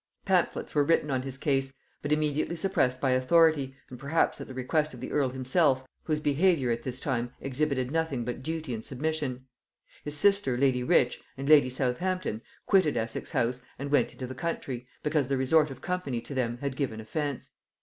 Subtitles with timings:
[0.25, 4.53] Pamphlets were written on his case, but immediately suppressed by authority, and perhaps at the
[4.55, 8.83] request of the earl himself, whose behaviour at this time exhibited nothing but duty and
[8.83, 9.45] submission.
[10.03, 14.87] His sister lady Rich, and lady Southampton, quitted Essex house and went into the country,
[15.03, 17.51] because the resort of company to them had given offence.